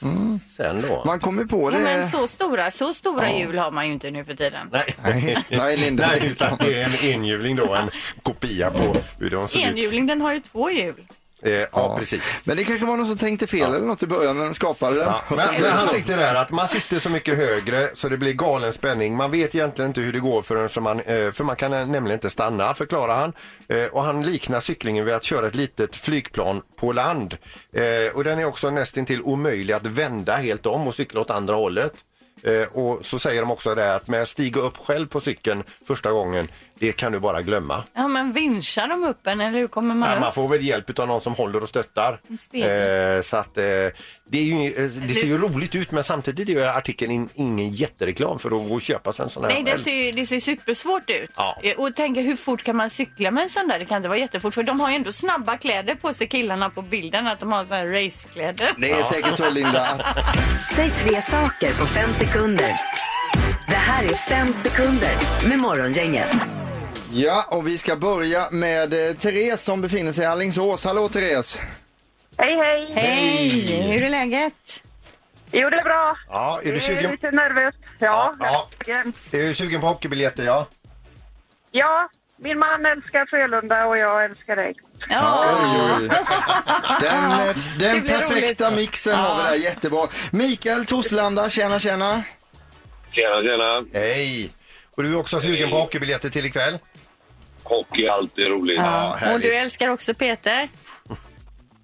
[0.57, 1.03] sen då.
[1.05, 1.83] Man kommer på Ja, det.
[1.83, 4.67] men så stora, så stora hjul har man ju inte nu för tiden.
[4.71, 6.07] Nej, Nej, nej, Linda.
[6.07, 7.89] Nej, utan det är en enhjuling då, en
[8.23, 9.67] kopia på hur de såg ut.
[9.67, 11.07] Enhjuling, den har ju två hjul.
[11.45, 12.23] Eh, ja, precis.
[12.43, 14.95] Men det kanske var någon som tänkte fel eller något i början när de skapade
[14.95, 15.05] den.
[15.05, 18.33] Ja, men, men han sitter där att man sitter så mycket högre så det blir
[18.33, 19.15] galen spänning.
[19.15, 22.29] Man vet egentligen inte hur det går förrän man, eh, för man kan nämligen inte
[22.29, 23.33] stanna, förklarar han.
[23.67, 27.37] Eh, och han liknar cyklingen vid att köra ett litet flygplan på land.
[27.73, 31.55] Eh, och den är också nästintill omöjlig att vända helt om och cykla åt andra
[31.55, 31.93] hållet.
[32.71, 36.11] Och så säger de också det att med att stiga upp själv på cykeln första
[36.11, 36.47] gången,
[36.79, 37.83] det kan du bara glömma.
[37.93, 40.21] Ja, men vinschar de upp en eller hur kommer man Nej, upp?
[40.21, 42.19] man får väl hjälp av någon som håller och stöttar.
[42.53, 43.91] Eh, så att, eh, det,
[44.37, 48.39] är ju, eh, det ser ju roligt ut men samtidigt är artikeln in, ingen jättereklam
[48.39, 51.09] för att gå och köpa sig en sån här Nej, det ser, det ser supersvårt
[51.09, 51.29] ut.
[51.35, 51.57] Ja.
[51.63, 53.79] Eh, Och tänker hur fort kan man cykla med en sån där?
[53.79, 56.69] Det kan inte vara jättefort för de har ju ändå snabba kläder på sig killarna
[56.69, 58.73] på bilden att de har såna här racekläder.
[58.77, 59.87] Det är säkert så Linda.
[60.75, 62.75] Säg tre saker på fem sekunder.
[63.67, 65.11] Det här är fem sekunder
[65.49, 66.35] med Morgongänget.
[67.17, 70.85] Ja, och vi ska börja med eh, Therese som befinner sig i Alingsås.
[70.85, 71.59] Hallå Therese!
[72.37, 72.91] Hej, hej.
[72.95, 73.91] Hej!
[73.91, 74.83] Hur är läget?
[75.51, 76.17] Jo, det är bra.
[76.29, 77.77] Ja, är du Det är sugen, lite nervöst.
[77.99, 79.13] Ja, Ja, verkligen.
[79.31, 80.43] är du sugen på hockeybiljetter?
[80.45, 80.67] Ja.
[81.71, 84.73] ja, min man älskar Frölunda och jag älskar dig.
[85.09, 86.09] Ja, Oj, oj.
[87.01, 88.77] Den, eh, den blir perfekta roligt.
[88.77, 90.07] mixen har vi där, jättebra.
[90.31, 92.23] Mikael Torslanda, tjena tjena.
[93.11, 93.85] Tjena, tjena.
[93.93, 94.49] Hej!
[94.95, 96.77] Och du är också sugen på hockeybiljetter till ikväll?
[97.65, 98.77] Hockey är alltid roligt.
[98.77, 99.09] ja.
[99.09, 99.41] och härligt.
[99.47, 100.69] du älskar också Peter?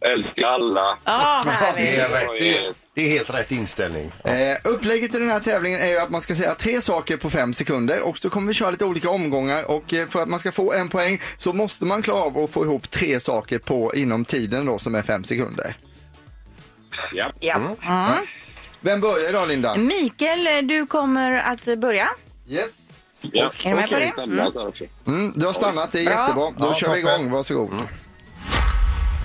[0.06, 0.98] Älskar alla.
[1.06, 2.00] Ja, Det härligt.
[2.00, 4.12] är, rätt, det, är, det är helt rätt inställning.
[4.24, 7.30] Eh, upplägget i den här tävlingen är ju att man ska säga tre saker på
[7.30, 10.40] fem sekunder och så kommer vi köra lite olika omgångar och eh, för att man
[10.40, 13.96] ska få en poäng så måste man klara av att få ihop tre saker på
[13.96, 15.76] inom tiden då som är fem sekunder.
[17.14, 17.32] Ja.
[17.40, 18.16] Ja.
[18.82, 19.76] Vem börjar idag Linda?
[19.76, 22.10] Mikael, du kommer att börja.
[22.50, 22.78] Yes.
[23.22, 23.52] Ja.
[23.66, 24.60] Är du med på det?
[24.68, 24.84] Också.
[25.08, 26.14] Mm, du har stannat, det är Bra.
[26.14, 26.50] jättebra.
[26.58, 27.16] Då Ja, kör vi toppen.
[27.22, 27.70] igång, varsågod.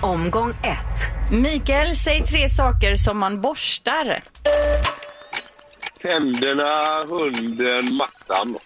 [0.01, 1.31] Omgång ett.
[1.31, 4.23] Mikael, säg tre saker som man borstar.
[6.01, 8.57] Tänderna, hunden, mattan.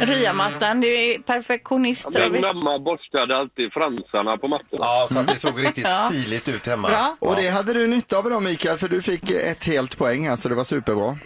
[0.00, 2.08] Ryamattan, du är perfektionist.
[2.30, 4.84] Min mamma borstade alltid fransarna på mattorna.
[4.84, 6.08] Ja, så att det såg riktigt Ja.
[6.12, 6.88] stiligt ut hemma.
[6.88, 7.16] Bra.
[7.18, 10.48] Och det hade du nytta av idag Mikael för du fick ett helt poäng, alltså
[10.48, 11.18] det var superbra.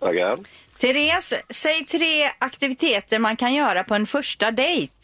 [0.00, 0.36] Tackar.
[0.78, 4.94] Therese, säg tre aktiviteter man kan göra på en första dejt.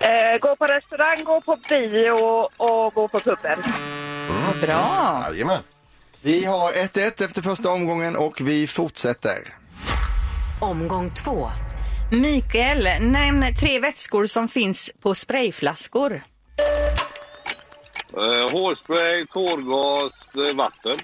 [0.00, 2.10] Eh, gå på restaurang, gå på bio
[2.56, 3.58] och gå på puben.
[4.62, 5.24] Bra.
[5.30, 5.62] Jajamän.
[6.20, 9.38] Vi har 1-1 efter första omgången och vi fortsätter.
[10.60, 11.50] Omgång två.
[12.12, 16.22] Mikael, nämn tre vätskor som finns på sprayflaskor.
[18.16, 20.12] Eh, hårspray, tårgas,
[20.48, 20.96] eh, vatten.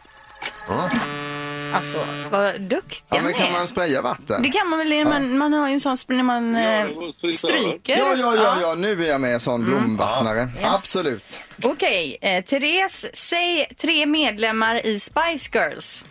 [1.74, 1.98] Alltså,
[2.30, 3.52] vad duktiga Ja, men kan är.
[3.52, 4.42] man spraya vatten?
[4.42, 6.88] Det kan man väl, man, man har ju en sån sp- när man Ja, eh,
[7.34, 7.98] stryker.
[7.98, 10.48] Ja, ja, ja, ja, nu är jag med sån blomvattnare.
[10.62, 11.40] Absolut.
[11.62, 16.04] Okej, eh, Therese, säg tre medlemmar i Spice Girls.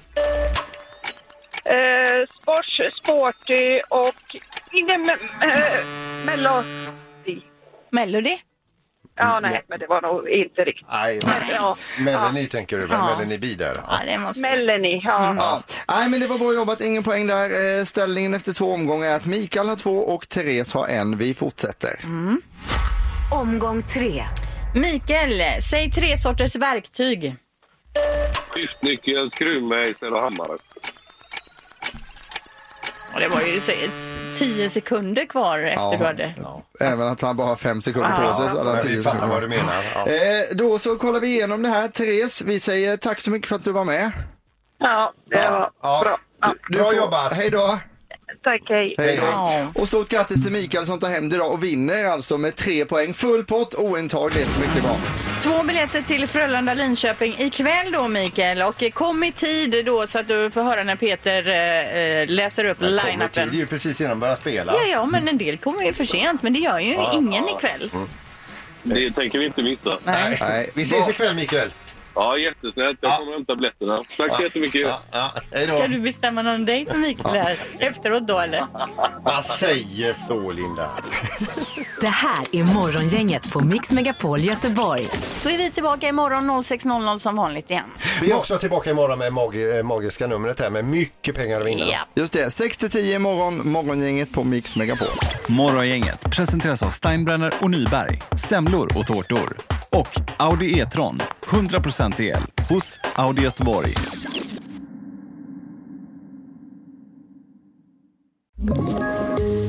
[1.65, 4.35] Eh, spors, sporty och
[4.71, 5.85] ingen me eh,
[6.25, 7.41] melodi.
[7.91, 8.37] Melody?
[9.21, 10.87] Ja, nej, men det var nog inte riktigt.
[10.91, 11.19] Nej,
[11.55, 12.91] Ja, Melanie tänker du väl?
[12.99, 13.15] Ja.
[13.15, 13.77] Melanie B där.
[13.87, 14.41] Ja, det måste...
[14.41, 15.35] Melanie, ja.
[15.39, 15.61] Ja.
[15.87, 16.81] Nej, men det var bra jobbat.
[16.81, 17.79] Ingen poäng där.
[17.79, 21.17] Eh, Ställningen efter två omgångar är att Mikael har två och Therese har en.
[21.17, 21.91] Vi fortsätter.
[23.31, 24.23] Omgång tre.
[24.75, 27.35] Mikael, säg tre sorters verktyg.
[28.49, 30.57] Skiftnyckel, skruvmejsel och hammare.
[33.13, 33.71] Och det var ju så,
[34.37, 35.95] tio sekunder kvar efter Ja.
[35.99, 36.33] du hade...
[36.79, 39.03] Även att han bara har fem sekunder på sig så hade han Men tio vi
[39.03, 39.57] fattar vad sekunder.
[39.57, 39.83] du menar.
[39.95, 40.07] Ja.
[40.07, 41.87] Eh, då så kollar vi igenom det här.
[41.87, 44.11] Therese, vi säger tack så mycket för att du var med.
[44.79, 46.01] Ja, det var Ja.
[46.03, 46.17] bra.
[46.41, 47.33] Ja, Du Bra får- jobbat.
[47.33, 47.79] Hej då.
[48.43, 48.95] Tack, hej.
[48.97, 49.19] Hej.
[49.75, 52.85] Och stort grattis till Mikael som tar hem det idag och vinner alltså med tre
[52.85, 53.13] poäng.
[53.13, 54.97] Full pott, ointag, det är mycket bra.
[55.43, 60.51] Två biljetter till Frölunda-Linköping ikväll då Mikael och kom i tid då så att du
[60.51, 63.53] får höra när Peter eh, eh, läser upp till, det är line-upen.
[63.53, 64.73] ju precis innan de börjar spela.
[64.73, 67.91] Ja, ja, men en del kommer ju för sent, men det gör ju ingen ikväll.
[68.83, 69.97] Det tänker vi inte missa.
[70.03, 70.37] Nej.
[70.41, 70.69] Nej.
[70.73, 71.69] Vi ses ikväll Mikael.
[72.15, 72.97] Ja, jättesnällt.
[73.01, 73.17] Jag Ja.
[73.17, 74.01] kommer hämta biljetterna.
[74.17, 74.81] Tack så jättemycket.
[74.81, 74.99] Ja,
[75.51, 75.65] ja.
[75.67, 78.65] Ska du bestämma någon dejt med Mikael här efteråt då eller?
[79.25, 80.89] Man säger så Linda.
[82.01, 85.07] Det här är Morgongänget på Mix Megapol Göteborg.
[85.37, 87.85] Så är vi tillbaka imorgon 06.00 som vanligt igen.
[88.21, 91.67] Vi är också tillbaka imorgon med mag- eh, magiska numret här med mycket pengar att
[91.67, 91.85] vinna.
[91.91, 91.99] Ja.
[92.15, 95.07] Just det, 6-10 imorgon, morgongänget på Mix Megapol.
[95.47, 99.57] Morgongänget presenteras av Steinbrenner och Nyberg, semlor och tårtor.
[99.89, 103.93] Och Audi E-tron, 100% el, hos Audi Göteborg.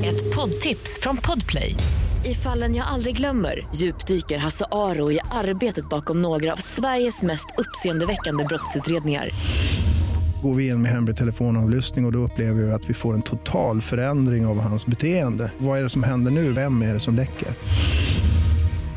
[0.04, 1.74] Ett poddtips från Podplay.
[2.24, 7.46] I fallen jag aldrig glömmer djupdyker Hasse Aro i arbetet bakom några av Sveriges mest
[7.58, 9.30] uppseendeväckande brottsutredningar.
[10.42, 13.22] Går vi in med hemlig telefonavlyssning och, och då upplever vi att vi får en
[13.22, 15.52] total förändring av hans beteende.
[15.58, 16.52] Vad är det som händer nu?
[16.52, 17.48] Vem är det som läcker?